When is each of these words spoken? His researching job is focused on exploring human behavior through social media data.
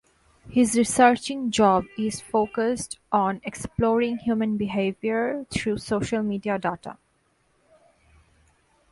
His 0.49 0.75
researching 0.75 1.51
job 1.51 1.85
is 1.95 2.21
focused 2.21 2.97
on 3.11 3.39
exploring 3.43 4.17
human 4.17 4.57
behavior 4.57 5.45
through 5.51 5.77
social 5.77 6.23
media 6.23 6.57
data. 6.57 6.97